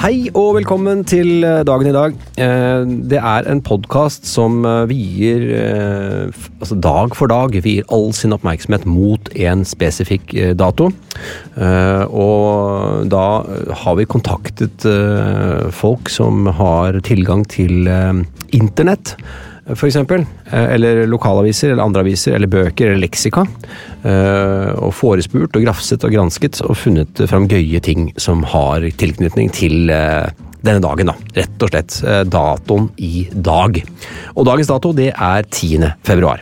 [0.00, 2.14] Hei og velkommen til eh, dagen i dag.
[2.40, 5.42] Eh, Det er en podkast som eh, vier
[6.56, 10.88] altså dag for dag vier all sin oppmerksomhet mot en spesifikk dato.
[12.16, 13.26] Og da
[13.82, 14.88] har vi kontaktet
[15.76, 17.90] folk som har tilgang til
[18.56, 19.16] internett.
[19.74, 23.44] For eksempel, eh, eller lokalaviser, eller andre aviser, eller bøker, eller leksika.
[24.04, 29.50] eh, Og forespurt og grafset og gransket og funnet fram gøye ting som har tilknytning
[29.52, 30.28] til eh,
[30.62, 31.14] denne dagen, da.
[31.36, 33.82] Rett og slett datoen i dag.
[34.36, 35.92] Og dagens dato, det er 10.
[36.04, 36.40] februar.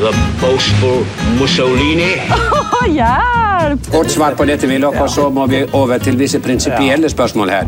[0.00, 1.04] The boastful
[1.38, 2.14] Mussolini.
[3.92, 7.64] Kort svar på dette, Willoch, og så må vi over til visse prinsipielle spørsmål her.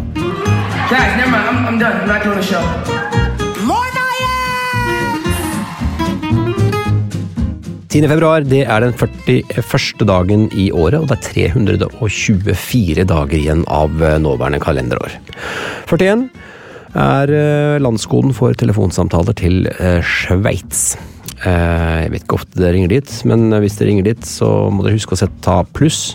[0.92, 1.48] Guys, never mind.
[1.48, 2.00] I'm, I'm done.
[2.02, 3.21] I'm not doing the show.
[7.92, 8.06] 10.
[8.08, 10.06] februar det er den 41.
[10.08, 15.18] dagen i året, og det er 324 dager igjen av eh, nåværende kalenderår.
[15.90, 16.22] 41
[16.96, 20.94] er eh, landskoden for telefonsamtaler til eh, Sveits.
[21.42, 24.96] Jeg vet ikke ofte det ringer dit, men hvis det ringer dit, så må dere
[24.96, 26.14] huske å ta pluss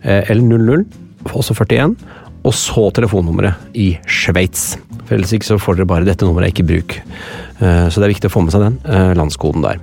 [0.00, 0.86] eh, L00,
[1.34, 1.98] også 41,
[2.48, 4.70] og så telefonnummeret i Sveits.
[5.02, 6.96] For ellers ikke så får dere bare dette nummeret ikke i bruk.
[7.60, 8.78] Så det er viktig å få med seg den
[9.18, 9.82] landskoden der.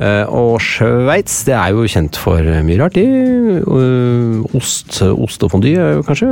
[0.00, 2.96] Eh, Og Sveits det er jo kjent for mye rart.
[2.98, 3.04] De,
[3.62, 6.30] eh, ost, ost og fondy, eh, kanskje?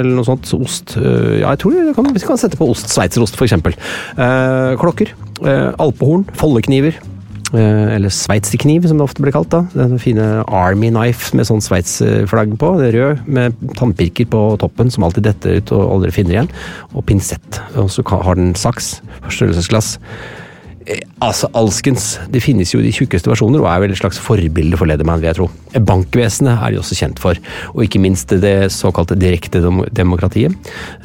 [0.00, 0.48] Eller noe sånt.
[0.56, 2.88] Ost eh, Ja, jeg tror vi kan, vi kan sette på ost.
[2.88, 3.36] Sveitserost.
[3.40, 5.12] Eh, klokker.
[5.44, 6.24] eh, alpehorn.
[6.34, 6.94] Foldekniver.
[7.54, 9.50] Eh, eller sveitserkniv, som det ofte blir kalt.
[9.52, 9.60] da.
[9.74, 12.72] Den fine Army knife med sånn sveitsflagg på.
[12.80, 16.50] Det rød, med tannpirker på toppen, som alltid detter ut og aldri finner igjen.
[16.94, 17.60] Og pinsett.
[17.76, 19.00] Og så har den saks.
[19.22, 19.98] Forstørrelsesglass.
[20.86, 22.18] Eh, Altså, alskens.
[22.28, 25.30] Det finnes jo de tjukkeste versjoner, og er vel et slags forbilde for Leatherman, vil
[25.30, 25.46] jeg tro.
[25.88, 27.38] Bankvesenet er de også kjent for,
[27.72, 29.62] og ikke minst det såkalte direkte
[29.94, 30.52] demokratiet,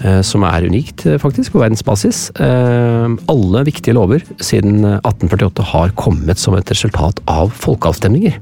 [0.03, 2.31] eh, som er unikt, eh, faktisk, på verdensbasis.
[2.35, 8.35] Alle viktige lover siden eh, 1848 har kommet som et resultat av folkeavstemninger.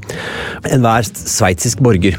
[0.71, 2.17] Enhver sveitsisk borger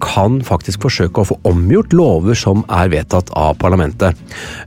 [0.00, 4.16] kan faktisk forsøke å få omgjort lover som er vedtatt av parlamentet.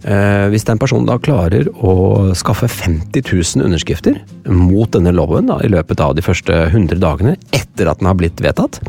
[0.06, 4.22] Eh, Hvis den personen da klarer å skaffe 50 000 underskrifter
[4.52, 8.20] mot denne loven da, i løpet av de første 100 dagene etter at den har
[8.20, 8.80] blitt vedtatt,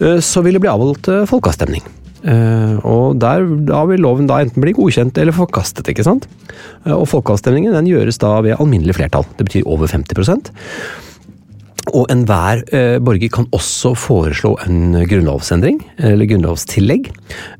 [0.00, 1.84] eh, så vil det bli avholdt eh, folkeavstemning.
[2.22, 5.88] Uh, og der, Da vil loven da enten bli godkjent eller forkastet.
[5.90, 6.28] ikke sant?
[6.86, 9.26] Uh, og Folkeavstemningen den gjøres da ved alminnelig flertall.
[9.34, 10.14] Det betyr over 50
[11.90, 17.08] og enhver eh, borger kan også foreslå en grunnlovsendring, eller grunnlovstillegg.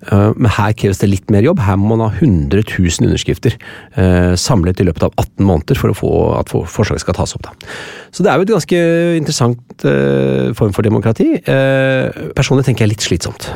[0.07, 1.59] Eh, men her kreves det litt mer jobb.
[1.67, 3.57] Her må man ha 100 000 underskrifter
[3.99, 7.49] eh, samlet i løpet av 18 måneder for få at for- forslaget skal tas opp.
[7.51, 7.75] Da.
[8.15, 8.81] Så det er jo et ganske
[9.19, 11.33] interessant eh, form for demokrati.
[11.43, 13.51] Eh, personlig tenker jeg litt slitsomt.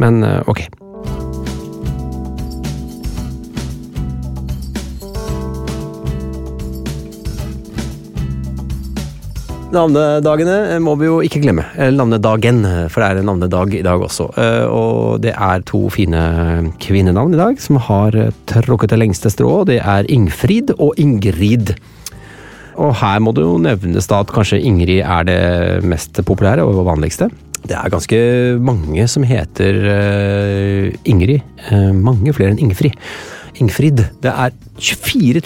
[0.00, 0.64] Men eh, ok.
[9.68, 11.66] Navnedagene må vi jo ikke glemme.
[11.92, 14.30] Navnedagen, for det er navnedag i dag også.
[14.40, 18.16] Eh, Og det er to fine kvinnenavn i dag som har
[18.48, 19.68] tråkket det lengste strået.
[19.68, 21.74] Det er Ingfrid og Ingrid.
[22.80, 26.86] Og her må det jo nevnes da at kanskje Ingrid er det mest populære og
[26.88, 27.28] vanligste.
[27.58, 28.18] Det er ganske
[28.62, 29.82] mange som heter
[31.04, 31.42] Ingrid.
[31.92, 32.94] Mange flere enn Ingfrid.
[33.62, 34.02] Ingfrid.
[34.22, 35.42] Det er 24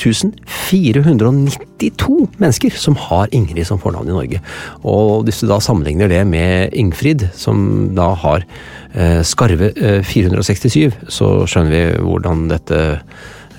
[0.68, 4.40] 492 mennesker som har Ingrid som fornavn i Norge.
[4.84, 8.46] Og hvis du da sammenligner det med Ingfrid, som da har
[8.94, 9.72] eh, skarve
[10.06, 12.82] 467, så skjønner vi hvordan dette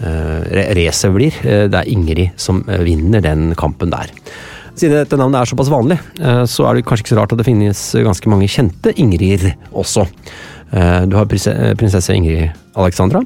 [0.04, 1.36] racet blir.
[1.72, 4.10] Det er Ingrid som vinner den kampen der.
[4.74, 7.42] Siden dette navnet er såpass vanlig, eh, så er det kanskje ikke så rart at
[7.42, 10.08] det finnes ganske mange kjente Ingrider også.
[10.74, 13.22] Eh, du har eh, prinsesse Ingrid Alexandra.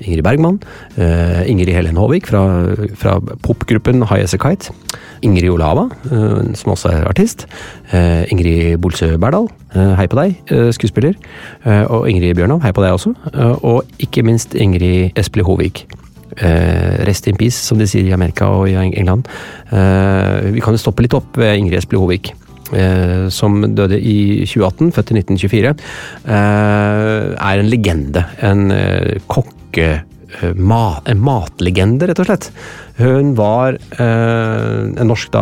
[0.00, 0.60] Ingrid Bergman.
[1.48, 2.42] Ingrid Helen Håvik fra,
[2.98, 4.74] fra popgruppen High As A Kite.
[5.22, 5.88] Ingrid Olava,
[6.54, 7.46] som også er artist.
[8.30, 11.18] Ingrid Bolsø Berdal, hei på deg, skuespiller.
[11.90, 13.14] Og Ingrid Bjørnov, hei på deg også.
[13.66, 15.88] Og ikke minst Ingrid Espelid Håvik,
[16.38, 19.26] Uh, rest in peace, som de sier i Amerika og i England.
[19.72, 22.30] Uh, vi kan jo stoppe litt opp ved Ingrid Espelid Håvik.
[22.68, 25.74] Uh, som døde i 2018, født i 1924.
[26.28, 28.26] er en legende.
[28.44, 28.68] En
[29.68, 29.90] kokke
[30.28, 32.50] Eh, ma en matlegende, rett og slett.
[32.98, 35.32] Hun var eh, en norsk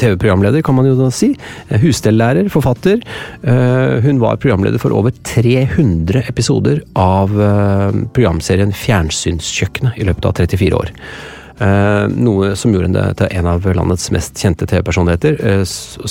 [0.00, 1.34] TV-programleder, kan man jo da si.
[1.68, 3.04] Eh, husstellærer, forfatter.
[3.42, 10.38] Eh, hun var programleder for over 300 episoder av eh, programserien Fjernsynskjøkkenet i løpet av
[10.40, 10.94] 34 år.
[11.54, 15.36] Uh, noe som gjorde henne til en av landets mest kjente TV-personligheter,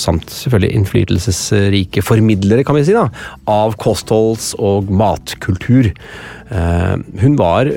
[0.00, 3.10] samt selvfølgelig innflytelsesrike formidlere, kan vi si, da,
[3.52, 5.90] av kostholds- og matkultur.
[6.44, 7.68] Uh, hun var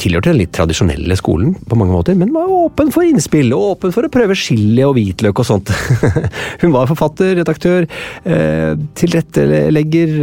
[0.00, 3.94] tilhørte den litt tradisjonelle skolen på mange måter, men var åpen for innspill, og åpen
[3.94, 5.72] for å prøve chili og hvitløk og sånt.
[6.62, 7.86] hun var forfatter, redaktør,
[9.00, 10.14] tilrettelegger,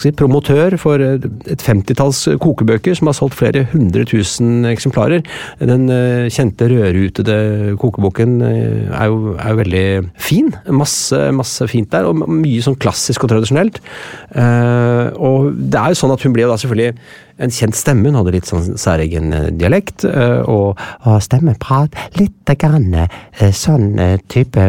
[0.00, 5.24] si, promotør for et femtitalls kokebøker som har solgt flere hundre tusen eksemplarer.
[5.60, 5.86] Den
[6.32, 9.86] kjente rødrutede kokeboken er, jo, er, jo, veldig
[10.20, 10.52] fin.
[10.72, 13.80] Masse, masse fint der, og mye sånn klassisk og tradisjonelt.
[15.24, 16.94] Og det er jo sånn at hun ble jo da selvfølgelig
[17.38, 18.08] en kjent stemme.
[18.08, 21.96] Hun hadde litt sånn særegen dialekt, og, og stemmeprat.
[22.18, 22.92] Litt grann
[23.56, 23.96] sånn
[24.30, 24.64] type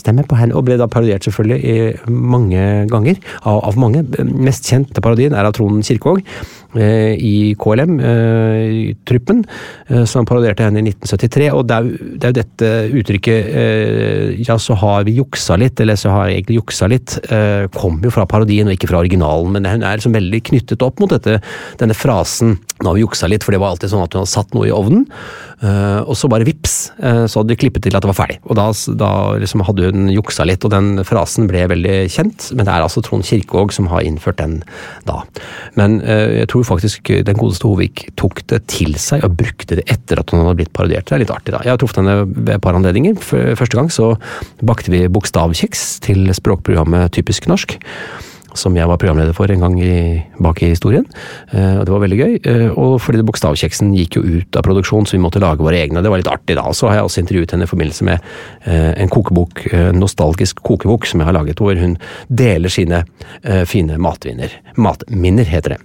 [0.00, 4.02] stemme på henne, og ble da parodiert selvfølgelig i mange ganger av, av mange.
[4.20, 6.24] Mest kjente parodien er av Trond Kirkevåg
[6.80, 9.44] i KLM-truppen,
[9.90, 11.48] Eh, som parodierte henne i 1973.
[11.56, 12.70] Og det er, det er jo dette
[13.00, 17.16] uttrykket eh, ja, så har vi juksa litt, eller så har jeg egentlig juksa litt,
[17.32, 19.50] eh, kommer jo fra parodien og ikke fra originalen.
[19.56, 21.40] Men hun er liksom veldig knyttet opp mot dette,
[21.80, 24.34] denne frasen 'nå har vi juksa litt', for det var alltid sånn at hun hadde
[24.34, 25.06] satt noe i ovnen,
[25.60, 28.38] og så bare vips, så hadde de klippet til at det var ferdig.
[28.48, 32.46] Og da, da liksom hadde hun juksa litt, og den frasen ble veldig kjent.
[32.56, 34.62] Men det er altså Trond Kirkevåg som har innført den
[35.04, 35.20] da.
[35.76, 40.24] Men jeg tror faktisk den godeste Hovik tok det til seg og brukte det etter
[40.24, 41.04] at hun hadde blitt parodiert.
[41.10, 41.60] Det er litt artig, da.
[41.66, 43.20] Jeg har truffet henne ved et par anledninger.
[43.20, 44.14] Første gang så
[44.64, 47.76] bakte vi bokstavkjeks til språkprogrammet Typisk norsk
[48.58, 51.06] som jeg var programleder for en gang i, bak i historien.
[51.52, 52.38] Eh, og Det var veldig gøy.
[52.44, 56.02] Eh, og fordi bokstavkjeksen gikk jo ut av produksjon, så vi måtte lage våre egne.
[56.02, 56.66] Det var litt artig da.
[56.76, 58.30] Så har jeg også intervjuet henne i forbindelse med
[58.64, 61.98] eh, en kokebok, en nostalgisk kokebok som jeg har laget, hvor hun
[62.28, 63.04] deler sine
[63.68, 64.52] fine matvinner.
[64.80, 65.80] Matminner, heter det.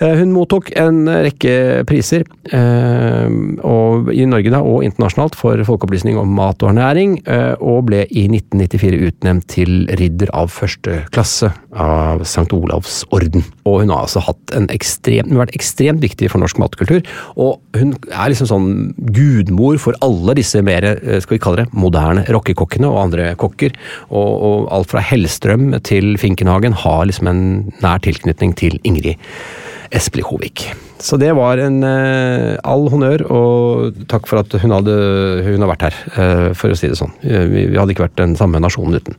[0.00, 6.30] Eh, hun mottok en rekke priser, eh, i Norge da, og internasjonalt, for folkeopplysning om
[6.34, 12.22] mat og ernæring, eh, og ble i 1994 utnevnt til ridder av første klasse av
[12.24, 12.48] St.
[12.56, 13.44] Olavs orden.
[13.66, 17.04] Og hun har altså hatt en ekstrem, hun har vært ekstremt viktig for norsk matkultur,
[17.36, 20.80] og hun er liksom sånn gudmor for alle disse mer,
[21.20, 23.76] skal vi kalle det, moderne rockekokkene og andre kokker.
[24.10, 29.20] Og, og alt fra Hellstrøm til Finkenhagen har liksom en nær tilknytning til Ingrid.
[29.90, 30.68] Espelid Hovik.
[31.00, 34.96] Så det var en uh, all honnør, og takk for at hun, hadde,
[35.46, 37.14] hun har vært her, uh, for å si det sånn.
[37.24, 39.18] Uh, vi, vi hadde ikke vært den samme nasjonen uten.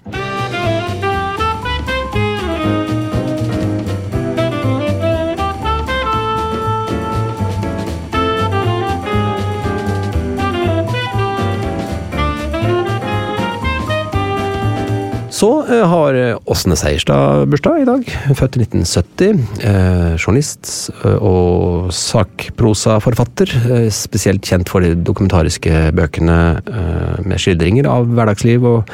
[15.42, 18.06] Så eh, har eh, Åsne Seierstad bursdag i dag.
[18.38, 19.40] Født i 1970.
[19.66, 20.70] Eh, journalist
[21.02, 23.54] eh, og sakprosaforfatter.
[23.64, 28.94] Eh, spesielt kjent for de dokumentariske bøkene eh, med skildringer av hverdagsliv og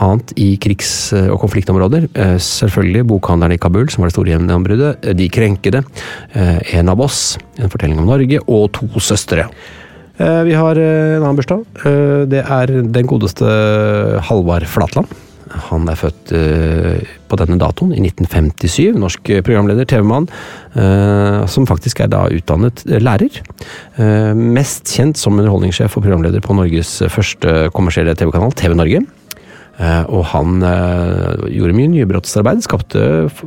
[0.00, 2.06] annet i krigs- og konfliktområder.
[2.40, 5.04] Selvfølgelig bokhandleren i Kabul, som var det store gjennombruddet.
[5.18, 5.82] De krenkede.
[6.72, 9.44] En av oss, en fortelling om Norge, og to søstre.
[10.16, 11.66] Vi har en annen bursdag.
[12.32, 13.52] Det er den godeste
[14.30, 15.12] Halvard Flatland.
[15.68, 18.98] Han er født uh, på denne datoen, i 1957.
[19.00, 20.28] Norsk programleder, TV-mann,
[20.76, 23.42] uh, som faktisk er da utdannet lærer.
[24.36, 29.04] Mest kjent som underholdningssjef og programleder på Norges første kommersielle TV-kanal, TV Norge.
[29.80, 33.04] Eh, og han eh, gjorde mye nybrottsarbeid, skapte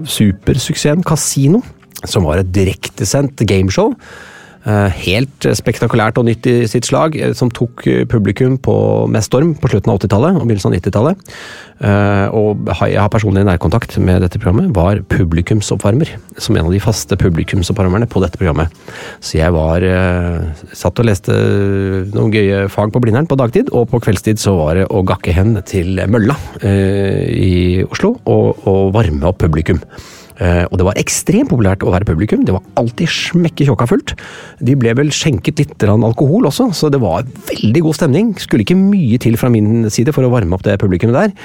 [0.09, 1.62] supersuksessen Casino,
[2.05, 3.93] som var et direktesendt gameshow.
[4.65, 8.74] Eh, Helt spektakulært og nytt i sitt slag, eh, som tok eh, publikum på,
[9.12, 11.36] med storm på slutten av 80-tallet og begynnelsen av 90-tallet.
[11.86, 16.15] Eh, Og jeg har personlig nærkontakt med dette programmet, var publikumsoppvarmer.
[16.41, 18.74] Som en av de faste publikumsoppvarmerne på dette programmet.
[19.22, 19.86] Så jeg var
[20.74, 21.36] satt og leste
[22.15, 25.36] noen gøye fag på Blindern på dagtid, og på kveldstid så var det å gakke
[25.36, 29.81] hen til mølla i Oslo og, og varme opp publikum.
[30.44, 32.44] Eh, og det var ekstremt populært å være publikum.
[32.48, 34.15] Det var alltid smekke tjåka fullt.
[34.65, 38.34] De ble vel skjenket litt alkohol også, så det var veldig god stemning.
[38.42, 41.36] Skulle ikke mye til fra min side for å varme opp det publikummet der.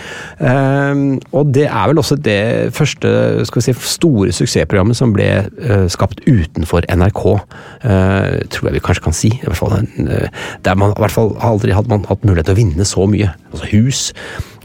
[0.50, 1.04] Eh,
[1.36, 2.40] og det er vel også det
[2.76, 7.24] første skal vi si, store suksessprogrammet som ble eh, skapt utenfor NRK.
[8.50, 9.30] Tror jeg vi kanskje kan si.
[9.40, 9.86] I hvert fall,
[10.64, 13.30] der man i hvert fall aldri hadde man hatt mulighet til å vinne så mye.
[13.50, 14.02] Altså hus,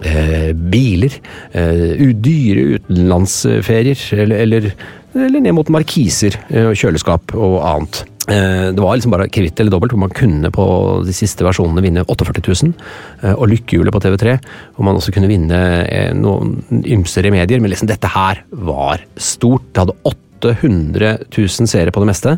[0.04, 1.14] eh, biler,
[1.54, 4.68] eh, dyre utenlandsferier, eller, eller,
[5.16, 8.04] eller ned mot markiser, eh, kjøleskap og annet.
[8.28, 10.66] Eh, Det var liksom bare kvitt eller dobbelt, hvor man kunne på
[11.06, 12.74] de siste versjonene vinne 48 000.
[13.24, 14.40] eh, Og Lykkehjulet på TV3,
[14.76, 17.62] hvor man også kunne vinne noen ymse remedier.
[17.62, 19.62] Men liksom dette her var stort.
[19.74, 22.34] Det hadde 800 000 seere på det meste.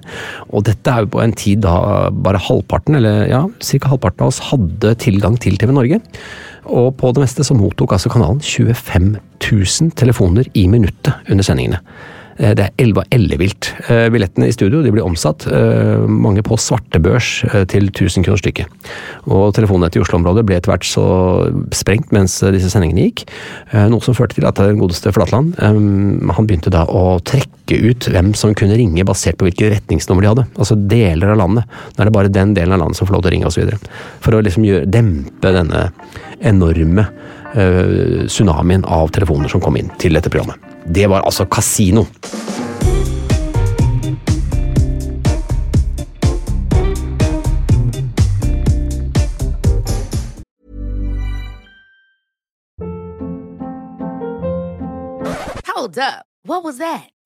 [0.51, 3.87] Og dette er jo på en tid da bare halvparten, eller ja, ca.
[3.87, 6.01] halvparten av oss hadde tilgang til TV Norge.
[6.67, 11.79] Og på det meste så mottok altså kanalen 25 000 telefoner i minuttet under sendingene.
[12.38, 13.74] Eh, Det er var ellevilt.
[13.89, 18.65] Eh, Billettene i studio de blir omsatt, eh, mange på svartebørs, til 1000 kroner stykket.
[19.27, 23.27] Og telefonnettet i Oslo-området ble etter hvert så sprengt mens disse sendingene gikk.
[23.74, 28.34] Noe som førte til at den godeste Flatland han begynte da å trekke ut hvem
[28.36, 30.48] som kunne ringe basert på hvilket retningsnummer de hadde.
[30.58, 31.65] Altså deler av landet.
[31.96, 33.77] Da er det bare den delen av landet som får lov til å ringe osv.
[34.22, 35.91] For å liksom gjøre, dempe denne
[36.41, 37.08] enorme
[38.27, 40.76] tsunamien av telefoner som kom inn til dette programmet.
[40.96, 42.06] Det var altså kasino.
[55.65, 56.25] Hold up.
[56.44, 57.16] What was that?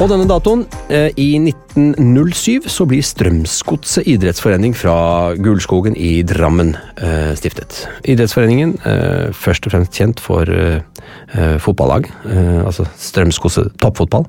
[0.00, 7.34] På denne datoen, eh, i 1907, så blir Strømsgodset idrettsforening fra Gulskogen i Drammen eh,
[7.36, 7.82] stiftet.
[8.08, 10.48] Idrettsforeningen, eh, først og fremst kjent for
[11.60, 12.08] fotballag,
[12.64, 14.24] altså Strømsgodset toppfotball,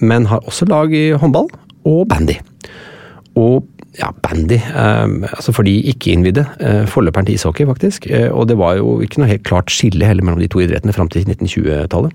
[0.00, 1.46] men har også lag i håndball
[1.86, 2.34] og bandy.
[3.38, 3.66] Og
[3.98, 8.58] ja, bandy, eh, altså for de ikke-innvidde, eh, forløperen til ishockey faktisk, eh, og det
[8.58, 12.12] var jo ikke noe helt klart skille heller mellom de to idrettene fram til 1920-tallet.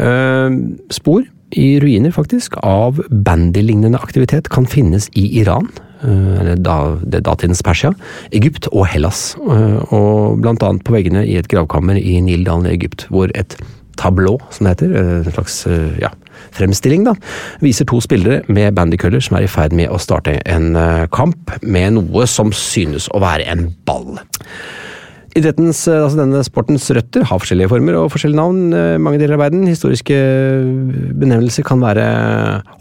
[0.00, 0.56] Eh,
[0.90, 1.22] spor
[1.54, 5.68] i ruiner faktisk av bandylignende aktivitet kan finnes i Iran,
[6.02, 7.92] eh, eller da, det datidens Persia,
[8.32, 13.06] Egypt og Hellas, og blant annet på veggene i et gravkammer i Nildalen i Egypt,
[13.10, 13.58] hvor et
[14.00, 15.66] tablå, som det heter, en slags
[16.00, 16.10] ja,
[16.56, 17.16] fremstilling, da,
[17.64, 21.54] viser to spillere med bandykøller som er i ferd med å starte en eh, kamp
[21.62, 24.18] med noe som synes å være en ball.
[25.34, 29.34] Idrettens, eh, altså denne sportens røtter har forskjellige former og forskjellige navn eh, mange deler
[29.34, 29.64] av verden.
[29.66, 30.14] Historiske
[31.18, 32.04] benevnelser kan være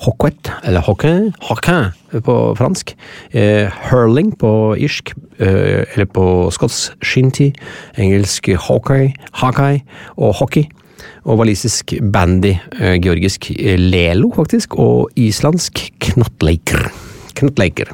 [0.06, 2.94] hockey, eller hockey, hockey på fransk,
[3.34, 7.50] eh, hurling på irsk, eh, eller på skotsk shinty,
[7.98, 9.82] engelsk hockey, hockey
[10.14, 10.70] og hockey.
[11.24, 16.90] Og walisisk bandy, eh, georgisk eh, lelo faktisk, og islandsk knattleiker.
[17.40, 17.92] Knattleiker.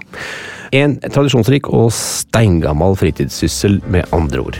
[0.75, 4.59] En tradisjonsrik og steingammal fritidssyssel, med andre ord.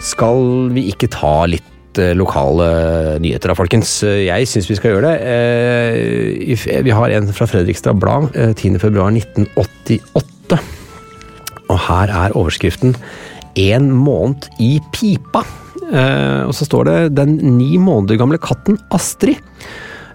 [0.00, 2.66] Skal vi ikke ta litt eh, lokale
[3.22, 3.98] nyheter da, folkens.
[4.04, 5.16] Jeg syns vi skal gjøre det.
[6.56, 8.78] Eh, Vi har en fra Fredrikstad Blad, eh, 10.
[8.82, 10.60] februar 1988.
[11.68, 12.96] Og her er overskriften
[13.56, 15.44] 'En måned i pipa'.
[15.92, 19.40] Eh, og så står det 'Den ni måneder gamle katten Astrid'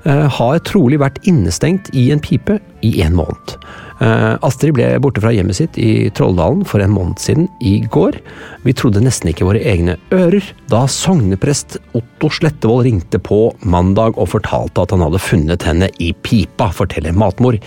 [0.06, 3.58] eh, har trolig vært innestengt i en pipe i en måned.
[4.02, 8.18] Eh, Astrid ble borte fra hjemmet sitt i Trolldalen for en måned siden, i går.
[8.66, 14.32] Vi trodde nesten ikke våre egne ører da sogneprest Otto Slettevold ringte på mandag og
[14.34, 17.60] fortalte at han hadde funnet henne i pipa, forteller matmor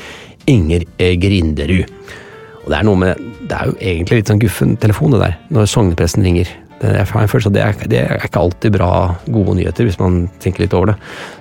[0.51, 1.87] Inger eh, Grinderud.
[2.65, 5.35] Og det er noe med Det er jo egentlig litt sånn guffen telefon, det der,
[5.53, 6.49] når sognepresten ringer.
[6.83, 8.91] Jeg har en følelse at det det er ikke alltid bra,
[9.31, 10.97] gode nyheter, hvis man tenker litt over det.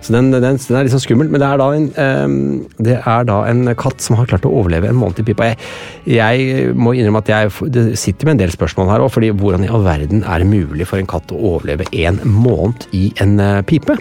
[0.06, 2.36] Så den, den, den er litt sånn skummel, men det er, en, um,
[2.84, 5.52] det er da en katt som har klart å overleve en måned i pipa.
[5.52, 5.60] Jeg,
[6.14, 9.72] jeg må innrømme at jeg sitter med en del spørsmål her òg, fordi hvordan i
[9.74, 13.64] all verden er det mulig for en katt å overleve en måned i en eh,
[13.68, 13.98] pipe?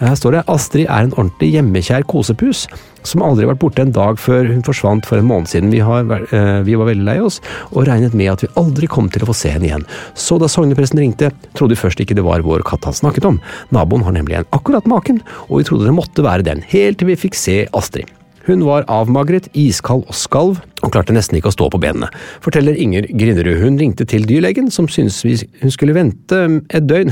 [0.00, 2.66] Her står det Astrid er en ordentlig hjemmekjær kosepus
[3.06, 5.72] som aldri vært borte en dag før hun forsvant for en måned siden.
[5.74, 7.40] Vi, har, eh, vi var veldig lei oss,
[7.72, 9.86] og regnet med at vi aldri kom til å få se henne igjen.
[10.18, 13.40] Så da sognepresten ringte, trodde vi først ikke det var vår katt han snakket om.
[13.74, 17.12] Naboen har nemlig en akkurat maken, og vi trodde det måtte være den, helt til
[17.12, 18.10] vi fikk se Astrid.
[18.48, 22.10] Hun var avmagret, iskald og skalv, og klarte nesten ikke å stå på benene,
[22.44, 23.58] forteller Inger Grinderud.
[23.62, 26.38] Hun ringte til dyrlegen, som syntes hun skulle vente
[26.70, 27.10] et døgn.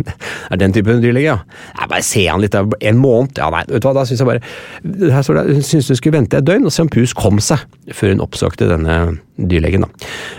[0.52, 1.38] er den type dyrlege, ja?
[1.78, 4.28] Nei, bare se han litt, en måned, ja nei, vet du hva, da syns jeg
[4.28, 7.14] bare Her står det, hun syntes hun skulle vente et døgn og se om pus
[7.16, 8.98] kom seg, før hun oppsøkte denne
[9.38, 9.86] dyrlegen.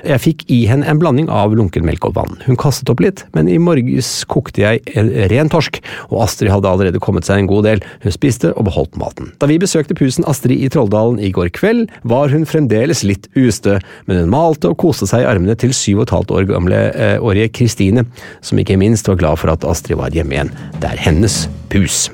[0.04, 2.40] Jeg fikk i henne en blanding av lunken melk og vann.
[2.46, 6.68] Hun kastet opp litt, men i morges kokte jeg en ren torsk, og Astrid hadde
[6.72, 7.84] allerede kommet seg en god del.
[8.04, 9.32] Hun spiste og beholdt maten.
[9.40, 13.80] Da vi besøkte pusen Astrid i Trolldalen i går kveld, var hun fremdeles litt ustø,
[14.06, 16.80] men hun malte og koste seg i armene til syv og et halvt år gamle
[16.94, 18.06] eh, årige Kristine,
[18.42, 20.54] som ikke minst var glad for at Astrid var hjemme igjen.
[20.80, 22.08] Det er hennes pus.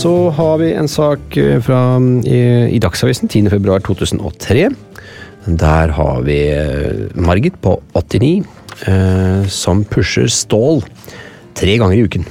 [0.00, 2.40] Så har vi en sak eh, fra, i,
[2.72, 3.50] i Dagsavisen 10.
[3.52, 4.70] februar 2003.
[5.60, 8.44] Der har vi eh, Margit på 89
[8.88, 10.80] eh, som pusher stål
[11.58, 12.24] tre ganger i uken.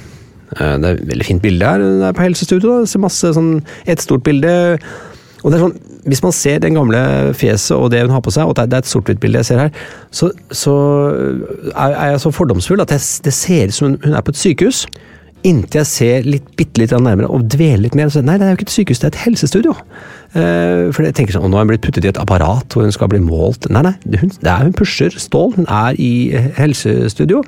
[0.58, 1.84] Eh, det er et veldig fint bilde her.
[1.84, 2.80] Det er på helsestudio.
[2.80, 2.86] da.
[2.90, 4.80] Ser masse sånn Et stort bilde.
[5.44, 5.78] Og det er sånn,
[6.10, 7.00] Hvis man ser den gamle
[7.36, 9.72] fjeset og det hun har på seg, og det er- et sort-hvitt-bilde jeg ser her,
[10.12, 10.74] så, så
[11.76, 14.86] er jeg så fordomsfull at jeg, det ser ut som hun, er på et sykehus.
[15.44, 18.08] Inntil jeg ser litt, bitte litt nærmere og dveler litt mer.
[18.10, 19.76] Så, nei, det er jo ikke et sykehus, det er et helsestudio.
[20.36, 22.84] Eh, for jeg tenker sånn, og Nå har hun blitt puttet i et apparat hvor
[22.84, 23.70] hun skal bli målt.
[23.70, 25.56] Nei, nei, det er, hun pusher stål.
[25.60, 27.44] Hun er i eh, helsestudio.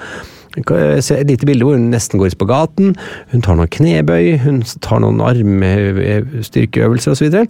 [0.58, 2.96] Jeg ser et lite bilde hvor hun nesten går i spagaten.
[3.32, 7.30] Hun tar noen knebøy, hun tar noen armstyrkeøvelser osv.
[7.32, 7.44] Så.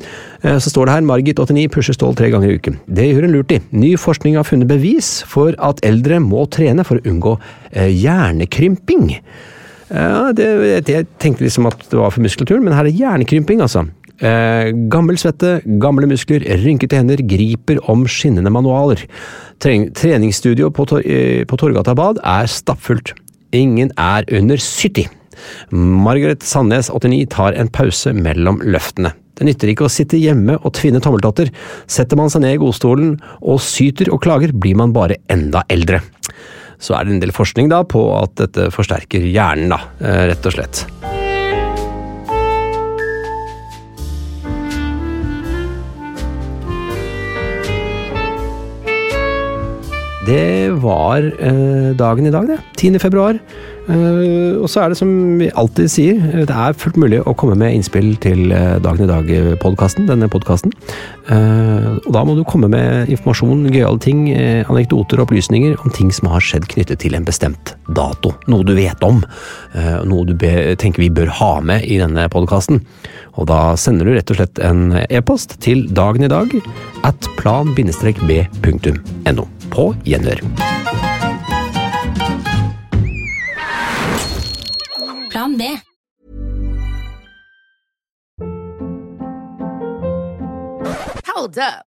[0.44, 2.78] Eh, så står det her Margit 89 pusher stål tre ganger i uken.
[2.86, 3.62] Det gjør hun lurt i.
[3.74, 7.38] Ny forskning har funnet bevis for at eldre må trene for å unngå
[7.72, 9.10] eh, hjernekrymping.
[9.92, 10.46] Ja, det,
[10.88, 13.84] jeg tenkte liksom at det var for muskelturen, men her er hjernekrymping, altså.
[14.22, 19.02] Eh, gammel svette, gamle muskler, rynkete hender griper om skinnende manualer.
[19.62, 23.16] Tren treningsstudio på, Tor eh, på Torgata bad er stappfullt.
[23.58, 25.10] Ingen er under 70.
[25.74, 29.16] Margaret Sandnes, 89, tar en pause mellom løftene.
[29.42, 31.50] Det nytter ikke å sitte hjemme og tvinne tommeltotter.
[31.90, 36.04] Setter man seg ned i godstolen og syter og klager, blir man bare enda eldre.
[36.82, 40.46] Så er det en del forskning da på at dette forsterker hjernen, da, eh, rett
[40.46, 40.86] og slett.
[50.32, 52.58] Det var eh, dagen i dag, det.
[52.80, 53.00] 10.
[53.04, 53.36] februar.
[53.92, 55.10] Eh, og så er det som
[55.42, 59.04] vi alltid sier, eh, det er fullt mulig å komme med innspill til eh, Dagen
[59.04, 60.72] i dag-podkasten, denne podkasten.
[61.28, 65.92] Eh, og da må du komme med informasjon, gøyale ting, eh, anekdoter og opplysninger om
[65.92, 68.32] ting som har skjedd knyttet til en bestemt dato.
[68.48, 69.20] Noe du vet om.
[70.08, 72.80] Noe du be, tenker vi bør ha med i denne podkasten.
[73.36, 76.56] Og da sender du rett og slett en e-post til dagen i dag
[77.08, 78.22] at plan-b.no.
[79.72, 80.42] På gjenhør.
[85.32, 85.62] Plan B.
[91.26, 91.91] Hold up.